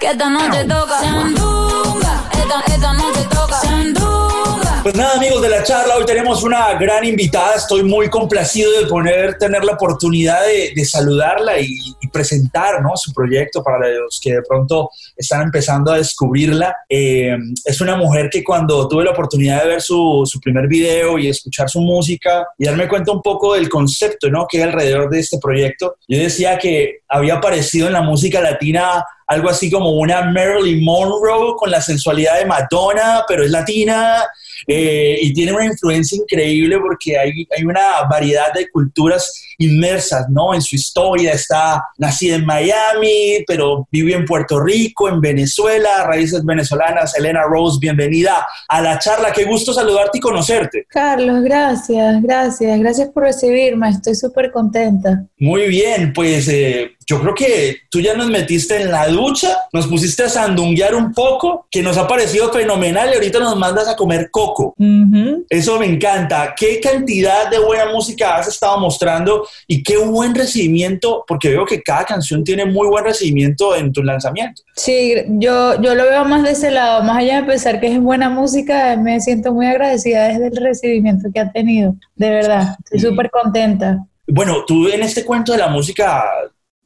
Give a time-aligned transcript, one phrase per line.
[0.00, 4.80] Esta noche toca Sandunga, esta, noche toca Sandunga.
[4.84, 7.56] Pues nada, amigos de la charla, hoy tenemos una gran invitada.
[7.56, 12.90] Estoy muy complacido de poder tener la oportunidad de saludarla y, presentar ¿no?
[12.96, 16.74] su proyecto para los que de pronto están empezando a descubrirla.
[16.88, 21.18] Eh, es una mujer que cuando tuve la oportunidad de ver su, su, primer video
[21.18, 24.46] y escuchar su música y darme cuenta un poco del concepto ¿no?
[24.48, 29.04] que hay alrededor de este proyecto, yo decía que había aparecido en la música latina
[29.26, 34.24] algo así como una Marilyn Monroe con la sensualidad de Madonna, pero es latina
[34.66, 40.54] eh, y tiene una influencia increíble porque hay, hay una variedad de culturas inmersas, ¿no?
[40.54, 46.44] En su historia, está nacida en Miami, pero vive en Puerto Rico, en Venezuela, raíces
[46.44, 47.16] venezolanas.
[47.18, 49.32] Elena Rose, bienvenida a la charla.
[49.32, 50.86] Qué gusto saludarte y conocerte.
[50.88, 53.90] Carlos, gracias, gracias, gracias por recibirme.
[53.90, 55.24] Estoy súper contenta.
[55.38, 59.86] Muy bien, pues eh, yo creo que tú ya nos metiste en la ducha, nos
[59.86, 63.96] pusiste a sandunguear un poco, que nos ha parecido fenomenal y ahorita nos mandas a
[63.96, 64.74] comer coco.
[64.76, 65.44] Uh -huh.
[65.48, 66.54] Eso me encanta.
[66.54, 71.24] ¿Qué cantidad de buena música has estado mostrando y qué buen recibimiento?
[71.26, 74.62] Porque veo que cada canción tiene muy buen recibimiento en tu lanzamiento.
[74.76, 77.98] Sí, yo, yo lo veo más de ese lado, más allá de pensar que es
[77.98, 83.10] buena música, me siento muy agradecida desde el recibimiento que ha tenido, de verdad, estoy
[83.10, 84.04] súper contenta.
[84.26, 86.22] Bueno, tú en este cuento de la música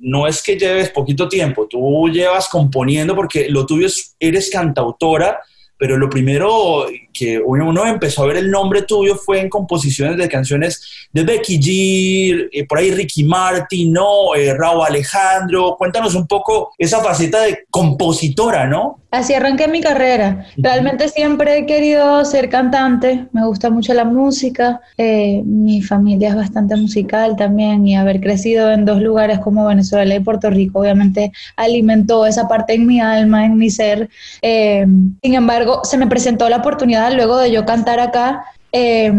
[0.03, 5.41] no es que lleves poquito tiempo, tú llevas componiendo porque lo tuyo es, eres cantautora,
[5.79, 10.29] pero lo primero que uno empezó a ver el nombre tuyo fue en composiciones de
[10.29, 14.35] canciones de Becky G, eh, por ahí Ricky Martin, ¿no?
[14.35, 15.77] Eh, Raúl Alejandro.
[15.79, 19.03] Cuéntanos un poco esa faceta de compositora, ¿no?
[19.13, 20.47] Así arranqué mi carrera.
[20.57, 26.35] Realmente siempre he querido ser cantante, me gusta mucho la música, eh, mi familia es
[26.35, 31.31] bastante musical también y haber crecido en dos lugares como Venezuela y Puerto Rico obviamente
[31.57, 34.09] alimentó esa parte en mi alma, en mi ser.
[34.41, 34.87] Eh,
[35.23, 39.13] sin embargo, se me presentó la oportunidad luego de yo cantar acá eh,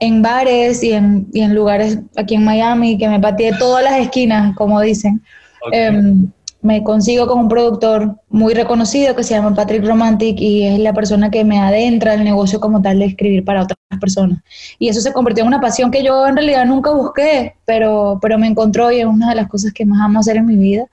[0.00, 3.98] en bares y en, y en, lugares aquí en Miami, que me pateé todas las
[3.98, 5.22] esquinas, como dicen.
[5.66, 5.80] Okay.
[5.80, 6.14] Eh,
[6.64, 10.94] me consigo con un productor muy reconocido que se llama Patrick Romantic y es la
[10.94, 14.38] persona que me adentra el negocio como tal de escribir para otras personas.
[14.78, 18.38] Y eso se convirtió en una pasión que yo en realidad nunca busqué, pero, pero
[18.38, 20.86] me encontró y es una de las cosas que más amo hacer en mi vida.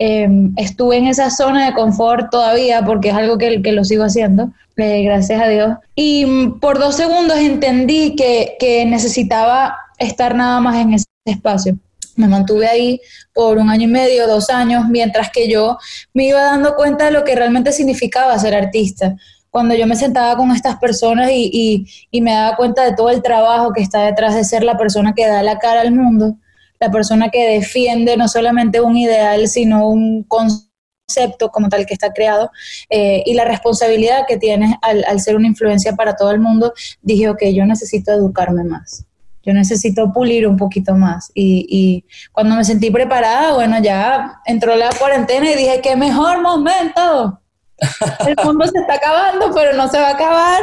[0.00, 4.02] Eh, estuve en esa zona de confort todavía porque es algo que, que lo sigo
[4.02, 5.76] haciendo, eh, gracias a Dios.
[5.94, 11.78] Y mm, por dos segundos entendí que, que necesitaba estar nada más en ese espacio.
[12.16, 13.00] Me mantuve ahí
[13.32, 15.78] por un año y medio, dos años, mientras que yo
[16.12, 19.16] me iba dando cuenta de lo que realmente significaba ser artista.
[19.50, 23.22] Cuando yo me sentaba con estas personas y, y, me daba cuenta de todo el
[23.22, 26.36] trabajo que está detrás de ser la persona que da la cara al mundo,
[26.80, 32.12] la persona que defiende no solamente un ideal, sino un concepto como tal que está
[32.12, 32.50] creado
[32.88, 36.72] eh, y la responsabilidad que tienes al, al ser una influencia para todo el mundo,
[37.02, 39.06] dije, ok, yo necesito educarme más
[39.44, 41.30] yo necesito pulir un poquito más.
[41.34, 46.40] Y, y, cuando me sentí preparada, bueno, ya entró la cuarentena y dije, qué mejor
[46.40, 47.40] momento.
[48.26, 50.62] El mundo se está acabando, pero no se va a acabar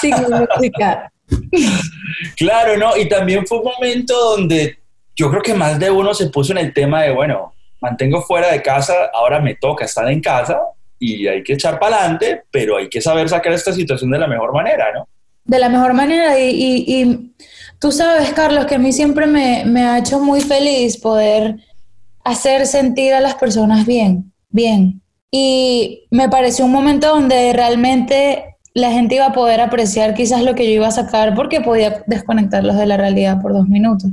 [0.00, 1.12] sin música.
[2.36, 2.96] Claro, ¿no?
[2.96, 4.78] Y también fue un momento donde
[5.14, 8.50] yo creo que más de uno se puso en el tema de, bueno, mantengo fuera
[8.50, 10.58] de casa, ahora me toca estar en casa
[10.98, 14.26] y hay que echar para adelante, pero hay que saber sacar esta situación de la
[14.26, 15.08] mejor manera, ¿no?
[15.44, 17.34] De la mejor manera y, y, y
[17.80, 21.56] Tú sabes, Carlos, que a mí siempre me, ha hecho muy feliz poder
[22.22, 25.00] hacer sentir a las personas bien, bien.
[25.30, 30.54] Y me pareció un momento donde realmente la gente iba a poder apreciar quizás lo
[30.54, 34.10] que yo iba a sacar porque podía desconectarlos de la realidad por dos minutos.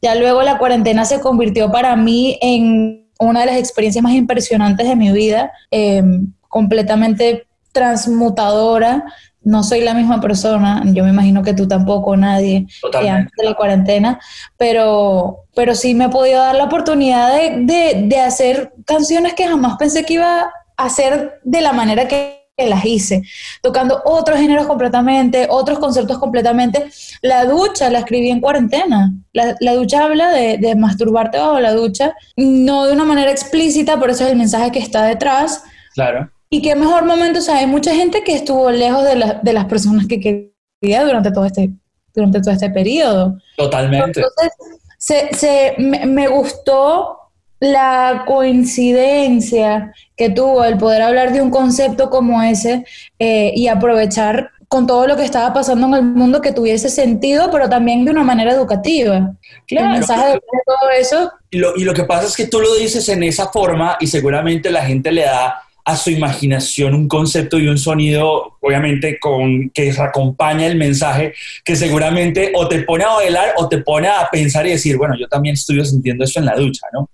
[0.00, 4.86] Ya luego la cuarentena se convirtió para mí en una de las experiencias más impresionantes
[4.86, 6.04] de mi vida, eh,
[6.48, 9.04] completamente transmutadora
[9.44, 13.44] no soy la misma persona, yo me imagino que tú tampoco, nadie, que antes de
[13.44, 14.20] la cuarentena,
[14.56, 19.46] pero, pero sí me he podido dar la oportunidad de, de, de, hacer canciones que
[19.46, 23.22] jamás pensé que iba a hacer de la manera que las hice,
[23.60, 26.90] tocando otros géneros completamente, otros conceptos completamente.
[27.22, 29.12] La ducha la escribí en cuarentena.
[29.32, 33.98] La, la ducha habla de, de masturbarte bajo la ducha, no de una manera explícita,
[33.98, 35.64] por eso es el mensaje que está detrás.
[35.94, 39.40] Claro y qué mejor momento, o sea, hay mucha gente que estuvo lejos de, la,
[39.42, 41.70] de las personas que quería durante todo este,
[42.14, 43.38] durante todo este periodo.
[43.56, 44.20] Totalmente.
[44.20, 44.52] Entonces,
[44.98, 47.16] se, se, me, me gustó
[47.58, 52.84] la coincidencia que tuvo el poder hablar de un concepto como ese
[53.18, 57.50] eh, y aprovechar con todo lo que estaba pasando en el mundo que tuviese sentido,
[57.50, 59.32] pero también de una manera educativa.
[59.66, 61.32] Claro, el mensaje de todo eso.
[61.50, 64.06] Y lo, y lo que pasa es que tú lo dices en esa forma y
[64.06, 69.70] seguramente la gente le da a su imaginación un concepto y un sonido, obviamente, con,
[69.70, 71.34] que acompaña el mensaje,
[71.64, 75.14] que seguramente o te pone a bailar o te pone a pensar y decir, bueno,
[75.18, 77.08] yo también estoy sintiendo esto en la ducha, ¿no?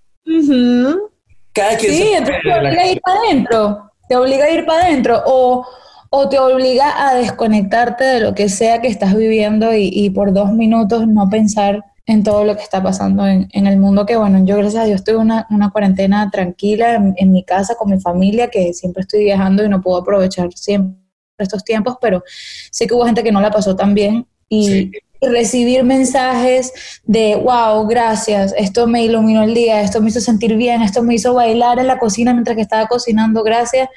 [1.51, 4.85] Cada quien sí, entonces te obliga a ir para adentro, te obliga a ir para
[4.85, 5.65] adentro o,
[6.11, 10.31] o, te obliga a desconectarte de lo que sea que estás viviendo y, y por
[10.31, 14.15] dos minutos no pensar en todo lo que está pasando en, en, el mundo, que
[14.15, 17.99] bueno, yo gracias a Dios tuve una, una cuarentena tranquila en, mi casa con mi
[17.99, 20.97] familia, que siempre estoy viajando y no puedo aprovechar siempre
[21.37, 22.23] estos tiempos, pero
[22.71, 24.89] sé que hubo gente que no la pasó tan bien y,
[25.21, 26.73] y recibir mensajes
[27.03, 31.13] de, wow, gracias, esto me iluminó el día, esto me hizo sentir bien, esto me
[31.13, 33.87] hizo bailar en la cocina mientras que estaba cocinando, gracias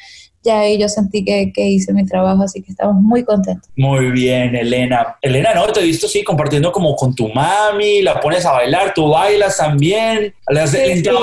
[0.42, 3.70] ya ahí yo sentí que, que, hice mi trabajo, así que estamos muy contentos.
[3.76, 5.16] Muy bien, Elena.
[5.22, 8.92] Elena, no, te he visto, sí, compartiendo como con tu mami, la pones a bailar,
[8.94, 10.78] tú bailas también, le has sí,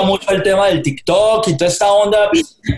[0.05, 2.29] mucho el tema del TikTok y toda esta onda.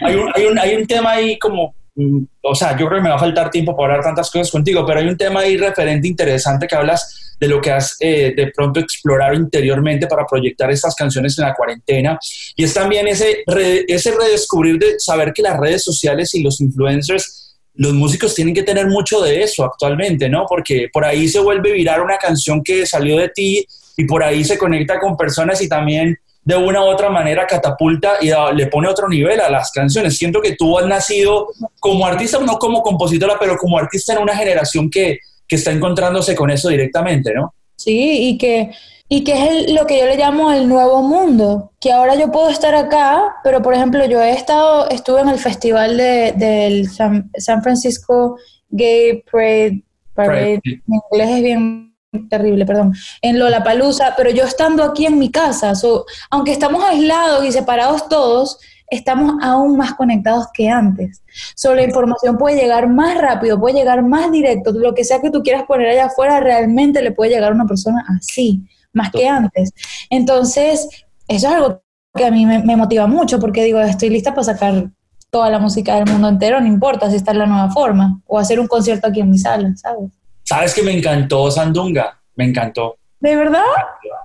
[0.01, 3.09] Hay un, hay un, hay un tema ahí como o sea, yo creo que me
[3.09, 6.07] va a faltar tiempo para hablar tantas cosas contigo, pero hay un tema ahí referente
[6.07, 10.95] interesante que hablas de lo que has eh, de pronto explorado interiormente para proyectar estas
[10.95, 12.17] canciones en la cuarentena.
[12.55, 13.43] Y es también ese,
[13.87, 18.63] ese redescubrir de saber que las redes sociales y los influencers, los músicos tienen que
[18.63, 20.45] tener mucho de eso actualmente, ¿no?
[20.47, 23.65] Porque por ahí se vuelve viral una canción que salió de ti
[23.97, 28.13] y por ahí se conecta con personas y también de una u otra manera catapulta
[28.19, 30.17] y le pone otro nivel a las canciones.
[30.17, 31.49] Siento que tú has nacido
[31.79, 36.35] como artista, no como compositora, pero como artista en una generación que, que está encontrándose
[36.35, 37.53] con eso directamente, ¿no?
[37.77, 38.71] Sí, y que,
[39.07, 42.49] y que es lo que yo le llamo el nuevo mundo, que ahora yo puedo
[42.49, 47.29] estar acá, pero por ejemplo yo he estado, estuve en el festival de, del San,
[47.37, 48.37] San, Francisco
[48.69, 49.83] Gay Parade,
[50.13, 50.61] Parade.
[50.63, 51.90] en inglés es bien
[52.29, 57.45] terrible, perdón, en Lollapalooza, pero yo estando aquí en mi casa, so, aunque estamos aislados
[57.45, 61.23] y separados todos, estamos aún más conectados que antes.
[61.55, 64.71] So, la información puede llegar más rápido, puede llegar más directo.
[64.73, 67.65] Lo que sea que tú quieras poner allá afuera realmente le puede llegar a una
[67.65, 69.71] persona así, más que antes.
[70.09, 70.89] Entonces,
[71.29, 71.81] eso es algo
[72.13, 74.91] que a mí me, me, motiva mucho porque digo, estoy lista para sacar
[75.29, 78.37] toda la música del mundo entero, no importa si está en la nueva forma, o
[78.37, 80.11] hacer un concierto aquí en mi sala, ¿sabes?
[80.51, 82.19] ¿Sabes que me encantó Sandunga?
[82.35, 82.97] Me encantó.
[83.21, 83.63] ¿De verdad?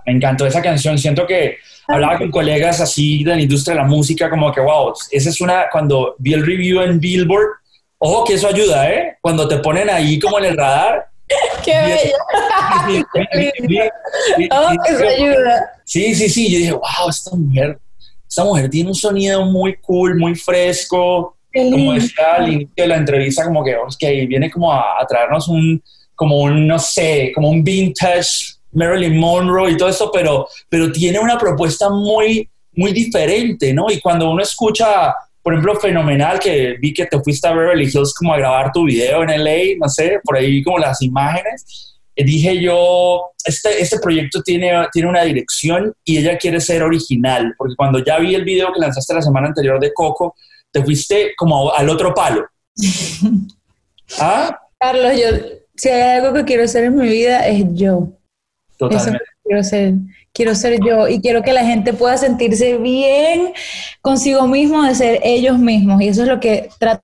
[0.05, 0.99] Me encantó esa canción.
[0.99, 4.93] Siento que hablaba con colegas así de la industria de la música, como que, wow,
[5.12, 7.46] esa es una, cundo vi el review en Billboard,
[7.99, 9.17] ojo que eso ayuda, ¿eh?
[9.20, 11.06] Cuando te ponen ahí como en el radar.
[11.64, 12.17] ¡Qué bella!
[14.50, 15.70] ¡Oh, que eso ayuda!
[15.84, 16.50] Sí, sí, sí.
[16.50, 17.79] Yo dije, wow, esta mujer,
[18.29, 21.37] esta mujer tiene un sonido muy cool, muy fresco.
[21.55, 25.00] Como decía al inicio de la entrevista, como que, oh, que ahí viene como a,
[25.00, 25.81] a traernos un,
[26.16, 31.18] como un, no sé, como un vintage Marilyn Monroe y todo eso, pero, pero tiene
[31.18, 33.86] una propuesta muy, muy diferente, ¿no?
[33.90, 38.14] Y cuando uno escucha, por ejemplo, Fenomenal, que vi que te fuiste a Beverly Hills
[38.14, 42.24] como a grabar tu video en LA, no sé, por ahí como las imágenes, eh,
[42.24, 47.74] dije yo, este, este proyecto tiene, tiene una dirección y ella quiere ser original, porque
[47.76, 50.34] cuando ya vi el video que lanzaste la semana anterior de Coco,
[50.70, 52.46] te fuiste como al otro palo.
[54.19, 54.58] ¿Ah?
[54.78, 55.28] Carlos, yo,
[55.76, 58.08] si hay algo que quiero hacer en mi vida es yo.
[58.78, 59.23] Totalmente.
[59.23, 59.94] Eso quiero ser,
[60.32, 63.52] quiero ser yo y quiero que la gente pueda sentirse bien
[64.02, 67.02] consigo mismo de ser ellos mismos y eso es lo que trata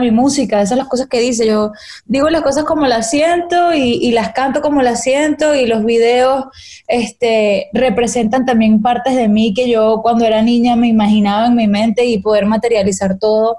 [0.00, 1.70] mi música, esas son las cosas que dice, yo
[2.06, 5.84] digo las cosas como las siento y, y, las canto como las siento y los
[5.84, 6.46] videos
[6.88, 11.68] este, representan también partes de mí que yo cuando era niña me imaginaba en mi
[11.68, 13.58] mente y poder materializar todo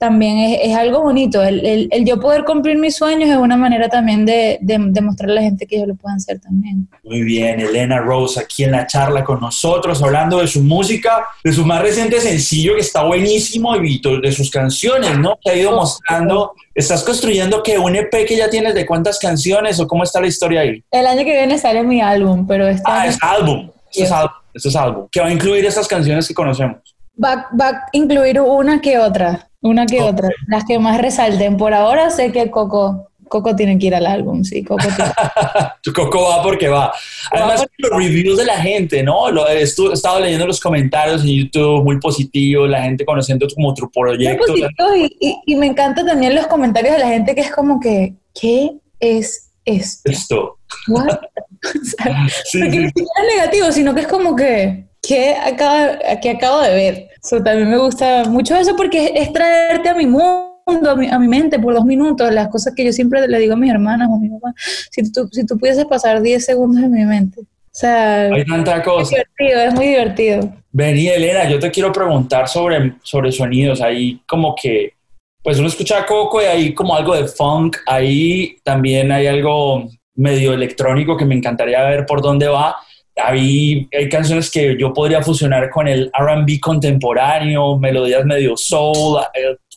[0.00, 1.42] también es, es algo bonito.
[1.42, 5.00] El, el, el, yo poder cumplir mis sueños es una manera también de, de, de,
[5.02, 6.88] mostrarle a la gente que ellos lo puedan hacer también.
[7.04, 11.52] Muy bien, Elena Rose aquí en la charla con nosotros, hablando de su música, de
[11.52, 15.38] su más reciente sencillo que está buenísimo y de sus canciones, ¿no?
[15.44, 16.54] Que ha ido mostrando.
[16.74, 20.28] ¿Estás construyendo que un EP que ya tienes de cuántas canciones o cómo está la
[20.28, 20.82] historia ahí?
[20.90, 23.68] El año que viene sale mi álbum, pero este Ah, es álbum.
[23.92, 24.32] Es álbum.
[24.54, 25.08] Es álbum.
[25.12, 26.78] Que va a incluir esas canciones que conocemos.
[27.22, 29.49] Va, va a incluir una que otra.
[29.62, 30.30] Una que otra.
[30.48, 31.56] Las que más resalten.
[31.56, 34.64] Por ahora sé que Coco, Coco tiene que ir al álbum, sí.
[34.64, 34.84] Coco,
[35.94, 36.92] Coco va porque va.
[37.30, 39.30] Además, va porque los reviews de la gente, ¿no?
[39.30, 43.90] Lo, he estado leyendo los comentarios en YouTube, muy positivos, la gente conociendo como tu
[43.90, 44.56] proyecto.
[44.96, 48.14] Y, y, y, me encanta también los comentarios de la gente que es como que,
[48.34, 50.10] ¿qué es esto?
[50.10, 50.58] Esto.
[50.90, 52.86] o sea, sí, porque sí.
[52.86, 57.08] siquiera es negativo, sino que es como que, ¿qué acabo, qué acabo de ver?
[57.22, 61.18] So, también me gusta mucho eso porque es traerte a mi mundo, a mi, a
[61.18, 64.08] mi, mente por dos minutos, las cosas que yo siempre le digo a mis hermanas
[64.10, 64.54] o a mi mamá.
[64.90, 67.40] Si tú, si tú pudieses pasar 10 segundos en mi mente.
[67.40, 69.16] O sea, hay tanta cosa.
[69.16, 70.52] Es divertido, es muy divertido.
[70.72, 73.80] Vení, Elena, yo te quiero preguntar sobre, sobre sonidos.
[73.80, 74.94] Ahí como que,
[75.42, 77.76] pues uno escucha Coco y ahí como algo de funk.
[77.86, 82.76] Ahí también hay algo medio electrónico que me encantaría ver por dónde va.
[83.22, 89.20] Ahí hay canciones que yo podría fusionar con el RB contemporáneo, melodías medio soul,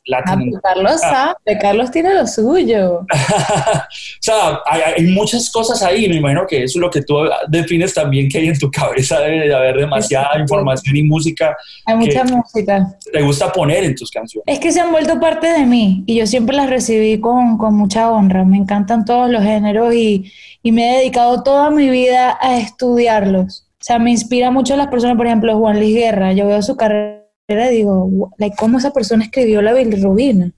[0.05, 3.00] eh, Ah, pues Carlos sabe, Carlos tiene lo suyo.
[3.10, 7.15] o sea, hay, muchas cosas ahí, me imagino que eso es lo que tú
[7.48, 11.55] defines también que hay en tu cabeza, debe de haber demasiada información y música.
[11.86, 12.98] Hay mucha música.
[13.12, 14.43] Te gusta poner en tus canciones.
[14.48, 17.75] Es que se han vuelto parte de mí y yo siempre las recibí con, con
[17.75, 18.43] mucha honra.
[18.43, 20.31] Me encantan todos los géneros y,
[20.62, 23.67] y me he dedicado toda mi vida a estudiarlos.
[23.69, 26.33] O sea, me inspira mucho las personas, por ejemplo, Juan Luis Guerra.
[26.33, 28.09] Yo veo su carrera digo,
[28.57, 30.51] ¿cómo esa persona escribió la bilirrubina?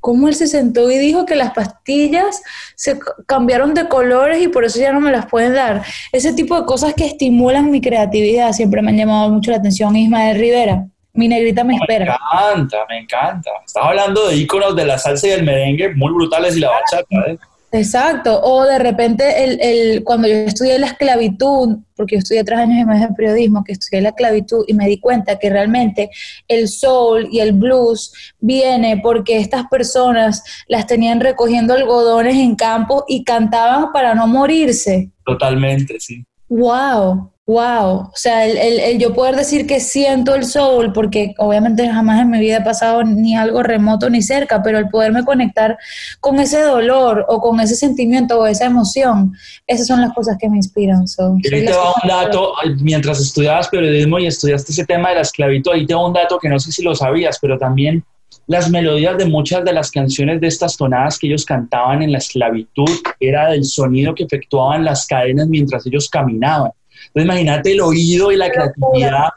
[0.00, 2.42] ¿Cómo él se sentó y dijo que las pastillas
[2.74, 5.82] se cambiaron de colores y por eso ya no me las pueden dar?
[6.10, 9.94] Ese tipo de cosas que estimulan mi creatividad siempre me han llamado mucho la atención.
[9.94, 12.04] Ismael Rivera, mi negrita me espera.
[12.04, 13.50] Me encanta, me encanta.
[13.64, 17.06] Estaba hablando de íconos de la salsa y el merengue muy brutales y la bachata.
[17.28, 17.38] ¿eh?
[17.74, 22.58] Exacto, o de repente el, el, cuando yo estudié la esclavitud, porque yo estudié tres
[22.58, 26.10] años y medio de periodismo, que estudié la esclavitud y me di cuenta que realmente
[26.48, 33.06] el soul y el blues viene porque estas personas las tenían recogiendo algodones en campo
[33.08, 35.10] y cantaban para no morirse.
[35.24, 36.26] Totalmente, sí.
[36.50, 37.31] ¡Wow!
[37.46, 42.20] Wow, o sea, el, el, yo poder decir que siento el soul, porque obviamente jamás
[42.20, 45.76] en mi vida he pasado ni algo remoto ni cerca, pero el poderme conectar
[46.20, 49.32] con ese dolor o con ese sentimiento o esa emoción,
[49.66, 51.08] esas son las cosas que me inspiran.
[51.08, 55.22] So, y te va un dato, mientras estudiabas periodismo y estudiaste ese tema de la
[55.22, 58.04] esclavitud, ahí te va un dato que no sé si lo sabías, pero también
[58.46, 62.18] las melodías de muchas de las canciones de estas tonadas que ellos cantaban en la
[62.18, 66.70] esclavitud era del sonido que efectuaban las cadenas mientras ellos caminaban.
[67.06, 69.28] Entonces imagínate el oído y la creatividad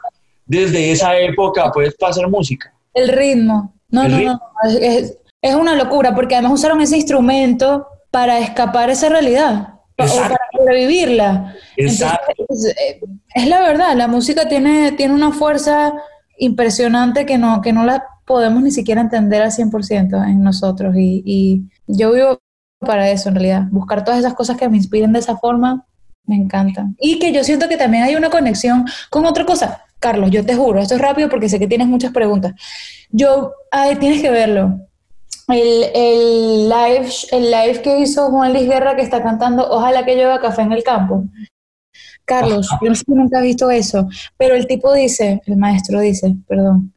[0.46, 2.72] desde esa época, puedes pasar música.
[2.94, 3.74] El ritmo.
[3.90, 4.40] No, no, no.
[4.80, 9.74] Es, es, una locura, porque además usaron ese instrumento para escapar esa realidad.
[9.98, 11.54] O para sobrevivirla.
[11.76, 12.32] Exacto.
[12.38, 13.00] Eh,
[13.34, 15.94] es, la verdad, la música tiene, tiene una fuerza
[16.38, 20.94] impresionante que no, que no la podemos ni siquiera entender al 100% en nosotros.
[20.96, 22.38] Y, y yo vivo
[22.78, 23.62] para eso, en realidad.
[23.70, 25.86] Buscar todas esas cosas que me inspiren de esa forma
[26.26, 26.86] me encanta.
[26.98, 29.82] Y que yo siento que también hay una conexión con otra cosa.
[29.98, 32.52] Carlos, yo te juro, esto es rápido porque sé que tienes muchas preguntas.
[33.10, 34.80] Yo, ay, tienes que verlo.
[35.48, 40.16] El, el, live, el live que hizo Juan Luis Guerra que está cantando Ojalá que
[40.16, 41.24] llueva café en el campo.
[42.24, 46.00] Carlos, yo no sé si nunca has visto eso, pero el tipo dice, el maestro
[46.00, 46.92] dice, perdón,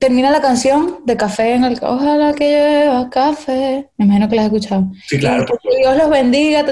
[0.00, 1.78] termina la canción de Café en el...
[1.82, 3.90] Ojalá que lleva café.
[3.98, 4.90] Me imagino que la has escuchado.
[5.06, 5.44] Sí, claro.
[5.78, 6.64] Dios los bendiga.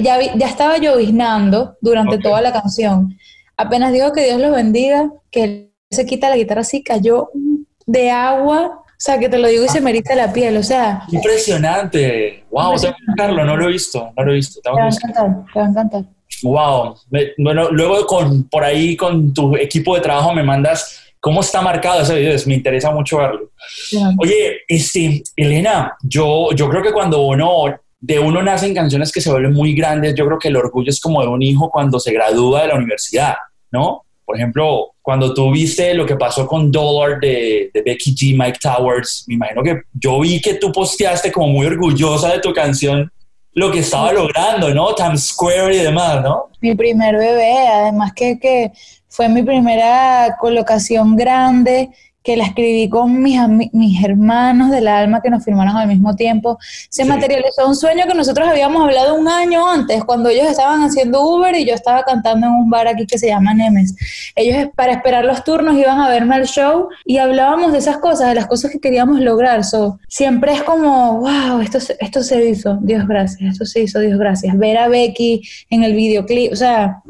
[0.00, 3.18] Ya, ya, estaba lloviznando durante toda la canción.
[3.56, 7.28] Apenas digo que Dios los bendiga, que él se quita la guitarra así, cayó
[7.86, 8.82] de agua.
[8.84, 11.02] O sea, que te lo digo y se me eriza la piel, o sea...
[11.10, 12.44] Impresionante.
[12.50, 12.76] Wow,
[13.16, 14.60] Carlos, no lo he visto, no lo he visto.
[14.62, 16.04] Te va a encantar, te va a encantar.
[16.42, 16.96] Wow.
[17.38, 22.02] Bueno, luego con, por ahí con tu equipo de trabajo me mandas ¿Cómo está marcado
[22.02, 22.38] ese video?
[22.46, 23.50] Me interesa mucho verlo.
[24.20, 27.64] Oye, este, Elena, yo, yo creo que cuando uno,
[27.98, 31.00] de uno nacen canciones que se vuelven muy grandes, yo creo que el orgullo es
[31.00, 33.34] como de un hijo cuando se gradúa de la universidad,
[33.72, 34.04] ¿no?
[34.24, 38.60] Por ejemplo, cuando tú viste lo que pasó con Dollar de, de, Becky G, Mike
[38.62, 43.10] Towers, me imagino que yo vi que tú posteaste como muy orgullosa de tu canción
[43.52, 44.94] lo que estaba logrando, ¿no?
[44.94, 46.50] Times Square y demás, ¿no?
[46.60, 48.70] Mi primer bebé, además que, que
[49.16, 51.88] fue mi primera colocación grande
[52.22, 53.38] que la escribí con mis,
[53.72, 56.58] mis hermanos del alma que nos firmaron al mismo tiempo.
[56.90, 61.22] Se materializó un sueño que nosotros habíamos hablado un año antes, cuando ellos estaban haciendo
[61.22, 63.94] Uber y yo estaba cantando en un bar aquí que se llama Nemes.
[64.34, 68.28] Ellos para esperar los turnos iban a verme al show y hablábamos de esas cosas,
[68.28, 69.62] de las cosas que queríamos lograr.
[69.64, 74.18] So, siempre es como, wow, esto, esto se hizo, Dios gracias, esto se hizo, Dios
[74.18, 74.58] gracias.
[74.58, 77.02] Ver a Becky en el videoclip, o sea,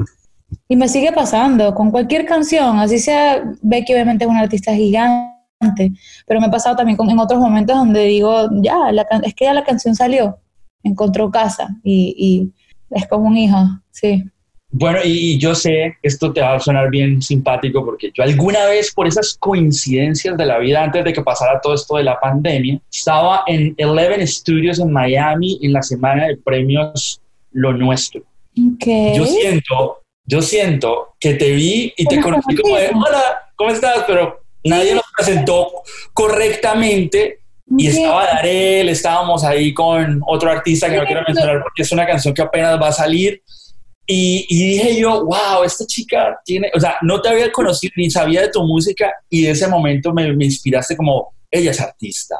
[0.68, 5.92] y me sigue pasando con cualquier canción, así sea, Becky obviamente es una artista gigante,
[6.26, 8.76] pero me ha pasado también con, en otros momentos donde digo, ya,
[9.25, 10.38] es que ya la canción salió,
[10.82, 13.58] encontró casa y, y es como un hijo,
[13.90, 14.25] sí.
[14.70, 18.92] Bueno, y yo sé, esto te va a sonar bien simpático porque yo alguna vez
[18.92, 22.80] por esas coincidencias de la vida antes de que pasara todo esto de la pandemia,
[22.92, 28.23] estaba en Eleven Studios en Miami en la semana de premios Lo Nuestro.
[28.75, 29.16] Okay.
[29.16, 34.04] Yo siento yo siento que te vi y te conocí como de, hola, ¿cómo estás?
[34.06, 35.73] Pero nadie nos presentó
[36.12, 37.40] correctamente
[37.78, 42.06] y estaba Darel, estábamos ahí con otro artista que no quiero mencionar porque es una
[42.06, 43.42] canción que apenas va a salir.
[44.09, 48.09] Y, y, dije yo, wow, esta chica tiene, o sea, no te había conocido ni
[48.09, 52.37] sabía de tu música y de ese momento me, me inspiraste como, ella es artista,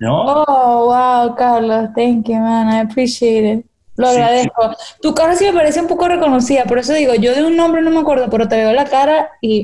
[0.00, 0.22] ¿no?
[0.22, 3.64] Oh, wow, Carlos, thank you, man, I appreciate it.
[3.96, 4.76] Lo Sí, agradezco.
[5.00, 7.82] Tu cara sí me parece un poco reconocida, por eso digo, yo de un nombre
[7.82, 9.62] no me acuerdo, pero te veo la cara y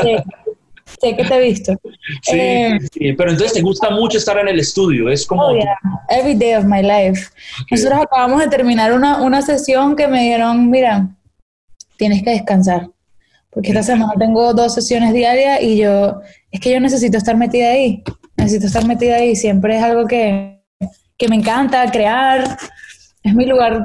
[0.00, 0.24] sé,
[1.00, 1.74] sé que te he visto.
[2.22, 5.46] Sí, Eh, sí, pero entonces te gusta mucho estar en el estudio, es como...
[5.46, 5.76] Oh, yeah.
[6.08, 7.28] Every day of my life.
[7.70, 11.08] Nosotros acabamos de terminar una, una sesión que me dieron, mira,
[11.96, 12.88] tienes que descansar.
[13.50, 17.70] Porque esta semana tengo dos sesiones diarias y yo, es que yo necesito estar metida
[17.70, 18.02] ahí.
[18.36, 19.34] Necesito estar metida ahí.
[19.34, 20.62] Siempre es algo que,
[21.16, 22.58] que me encanta, crear.
[23.26, 23.84] Es mi lugar,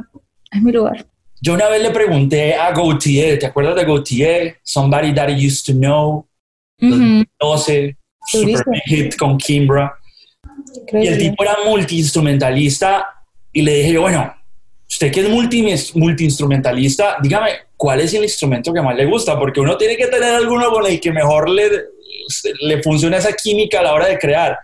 [0.51, 1.05] es mi lugar.
[1.41, 4.57] Yo una vez le pregunté a Gautier, ¿te acuerdas de Gautier?
[4.61, 6.27] Somebody That I Used to Know,
[6.79, 7.23] Ujú.
[7.39, 9.93] 2012, super hit con Kimbra.
[10.93, 11.17] Y el Increíble.
[11.17, 13.07] tipo era multiinstrumentalista
[13.51, 14.31] y le dije yo, bueno,
[14.87, 19.39] usted que es multi, multiinstrumentalista, dígame, ¿cuál es el instrumento que más le gusta?
[19.39, 21.63] Porque uno tiene que tener alguno con el que mejor le,
[22.61, 24.57] le funciona esa química a la hora de crear.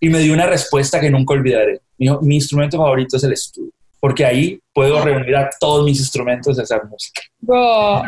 [0.00, 1.80] Y me dio una respuesta que nunca olvidaré.
[1.98, 6.62] Mi instrumento favorito es el estudio, porque ahí puedo reunir a todos mis instrumentos y
[6.62, 7.22] hacer música.
[7.40, 8.02] Bro,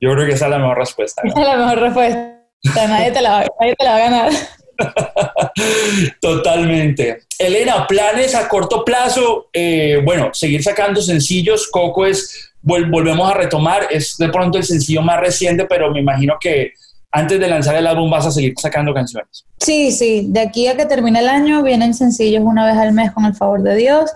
[0.00, 1.22] Yo creo que esa es la mejor respuesta.
[1.24, 2.30] esa es la mejor respuesta.
[2.74, 4.32] Nadie te la, va- nadie te la va a ganar.
[6.20, 7.18] Totalmente.
[7.38, 11.68] Elena, planes a corto plazo, eh, bueno, seguir sacando sencillos.
[11.70, 16.00] Coco es, vol- volvemos a retomar, es de pronto el sencillo más reciente, pero me
[16.00, 16.72] imagino que
[17.12, 19.44] antes de lanzar el álbum vas a seguir sacando canciones.
[19.60, 23.12] Sí, sí, de aquí a que termine el año vienen sencillos una vez al mes
[23.12, 24.10] con el favor de Dios.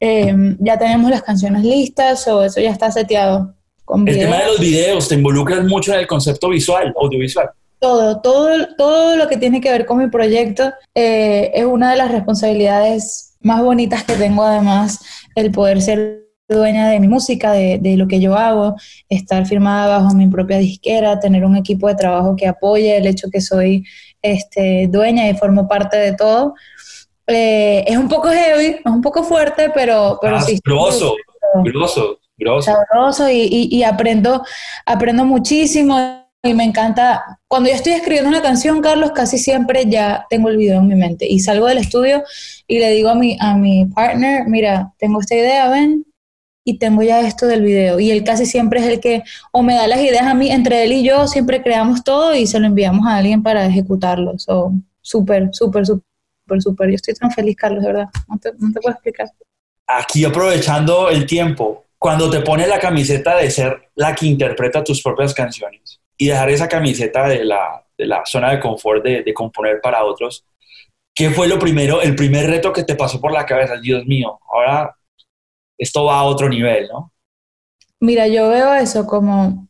[0.00, 3.54] Eh, ya tenemos las canciones listas o eso ya está seteado.
[3.84, 7.48] Con El tema de los videos, te involucras mucho en el concepto visual, audiovisual.
[7.80, 11.96] Todo, todo, todo lo que tiene que ver con mi proyecto eh, es una de
[11.96, 15.00] las responsabilidades más bonitas que tengo además,
[15.34, 18.74] el poder ser dueña de mi música, de, de lo que yo hago,
[19.08, 23.28] estar firmada bajo mi propia disquera, tener un equipo de trabajo que apoye el hecho
[23.30, 23.84] que soy
[24.22, 26.54] este, dueña y formo parte de todo.
[27.28, 30.58] Eh, es un poco heavy, es un poco fuerte, pero, pero Ah, sí.
[30.64, 31.14] grosso,
[31.62, 32.70] grosso, grosso.
[32.72, 34.42] sabroso y, y- y aprendo,
[34.86, 37.38] aprendo muchísimo y me encanta.
[37.46, 40.94] Cuando yo estoy escribiendo una canción, Carlos, casi siempre ya tengo el video en mi
[40.94, 42.22] mente y salgo del estudio
[42.66, 46.06] y le digo a mi, a mi partner, mira, tengo esta idea, ven,
[46.64, 47.98] y tengo ya esto del video.
[48.00, 50.84] Y él casi siempre es el que o me da las ideas a mí, entre
[50.84, 54.38] él y yo siempre creamos todo y se lo enviamos a alguien para ejecutarlo.
[54.38, 56.04] So, súper, súper, súper,
[56.60, 56.88] súper.
[56.88, 58.08] Yo estoy tan feliz, Carlos, de verdad.
[58.28, 59.28] No te, no te puedo explicar.
[59.86, 65.02] Aquí aprovechando el tiempo, cuando te pones la camiseta de ser la que interpreta tus
[65.02, 69.34] propias canciones y dejar esa camiseta de la, de la zona de confort de, de
[69.34, 70.44] componer para otros,
[71.14, 73.76] ¿qué fue lo primero, el primer reto que te pasó por la cabeza?
[73.80, 74.94] Dios mío, ahora
[75.78, 77.12] esto va a otro nivel, ¿no?
[78.00, 79.67] Mira, yo veo eso como,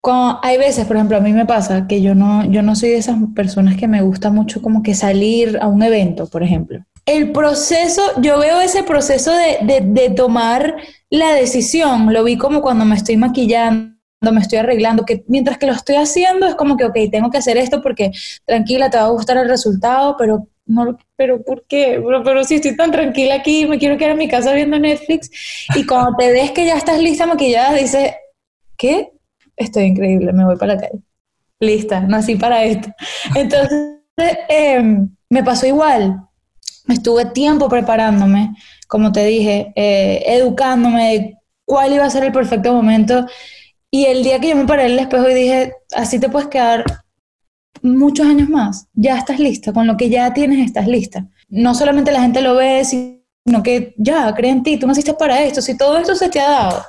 [0.00, 2.90] como hay veces, por ejemplo, a mí me pasa que yo no, yo no soy
[2.90, 6.80] de esas personas que me gusta mucho como que salir a un evento, por ejemplo.
[7.04, 10.76] El proceso, yo veo ese proceso de, de, de tomar
[11.10, 13.94] la decisión, lo vi como cuando me estoy maquillando,
[14.32, 17.38] me estoy arreglando, que mientras que lo estoy haciendo es como que, ok, tengo que
[17.38, 18.10] hacer esto porque
[18.46, 22.00] tranquila, te va a gustar el resultado, pero no, pero ¿por qué?
[22.04, 25.30] Pero, pero si estoy tan tranquila aquí, me quiero quedar en mi casa viendo Netflix.
[25.74, 28.12] Y cuando te ves que ya estás lista maquillada, dices,
[28.76, 29.10] ¿qué?
[29.60, 31.02] Estoy increíble, me voy para la calle.
[31.60, 32.88] Lista, nací para esto.
[33.34, 33.98] Entonces,
[34.48, 34.82] eh,
[35.28, 36.26] me pasó igual.
[36.88, 38.54] Estuve tiempo preparándome,
[38.88, 43.26] como te dije, eh, educándome de cuál iba a ser el perfecto momento.
[43.90, 46.48] Y el día que yo me paré en el espejo y dije, así te puedes
[46.48, 46.82] quedar
[47.82, 51.28] muchos años más, ya estás lista, con lo que ya tienes estás lista.
[51.50, 55.42] No solamente la gente lo ve, sino que ya, cree en ti, tú naciste para
[55.42, 56.82] esto, si todo esto se te ha dado,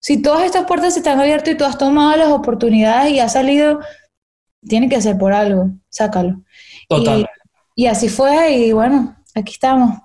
[0.00, 3.20] si todas estas puertas se te han abierto y tú has tomado las oportunidades y
[3.20, 3.80] has salido,
[4.66, 6.42] tiene que ser por algo, sácalo.
[6.88, 7.30] Totalmente.
[7.76, 10.00] Y, y así fue y bueno, aquí estamos.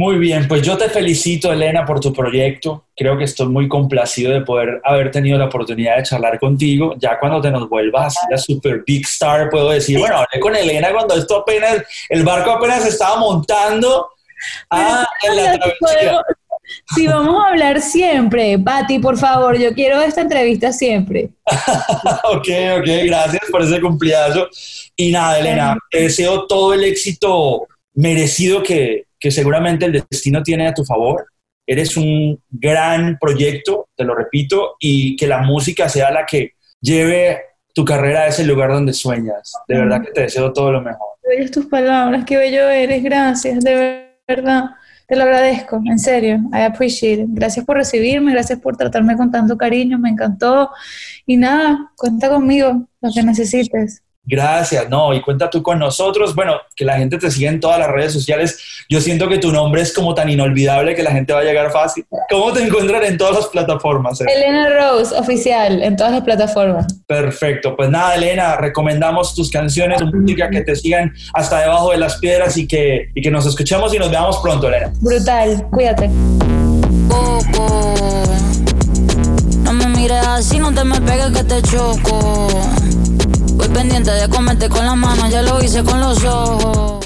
[0.00, 2.86] Muy bien, pues yo te felicito, Elena, por tu proyecto.
[2.96, 6.94] Creo que estoy muy complacido de poder haber tenido la oportunidad de charlar contigo.
[6.96, 10.90] Ya cuando te nos vuelvas la super big star, puedo decir, bueno, hablé con Elena
[10.90, 14.08] cuando esto apenas, el barco apenas estaba montando
[14.70, 16.22] ah, en la travesía.
[16.94, 21.30] Si vamos a hablar siempre, Pati, por favor, yo quiero esta entrevista siempre.
[22.24, 24.48] ok, ok, gracias por ese cumpliazo.
[24.96, 30.68] Y nada, Elena, te deseo todo el éxito merecido que, que seguramente el destino tiene
[30.68, 31.26] a tu favor.
[31.66, 37.40] Eres un gran proyecto, te lo repito, y que la música sea la que lleve
[37.74, 39.52] tu carrera a ese lugar donde sueñas.
[39.68, 41.08] De verdad que te deseo todo lo mejor.
[41.22, 44.64] Qué bellas tus palabras, qué bello eres, gracias, de verdad.
[45.10, 46.36] Te lo agradezco, en serio.
[46.52, 47.28] I appreciate it.
[47.30, 50.70] Gracias por recibirme, gracias por tratarme con tanto cariño, me encantó.
[51.26, 54.04] Y nada, cuenta conmigo, lo que necesites.
[54.22, 56.34] Gracias, no, y cuenta tú con nosotros.
[56.34, 58.58] Bueno, que la gente te siga en todas las redes sociales.
[58.88, 61.72] Yo siento que tu nombre es como tan inolvidable que la gente va a llegar
[61.72, 62.04] fácil.
[62.28, 64.20] ¿Cómo te encuentran en todas las plataformas?
[64.20, 66.86] Elena Rose, oficial, en todas las plataformas.
[67.06, 72.18] Perfecto, pues nada, Elena, recomendamos tus canciones, música que te sigan hasta debajo de las
[72.18, 74.92] piedras y que, y que nos escuchemos y nos veamos pronto, Elena.
[75.00, 76.08] Brutal, cuídate.
[79.64, 82.48] No me mires así, no te me pegues que te choco.
[83.74, 86.99] Pendiente de comerte con las manos, ya lo hice con los ojos.